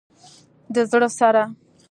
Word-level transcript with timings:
د 0.73 0.75
زړه 0.91 1.07
سره 1.17 1.43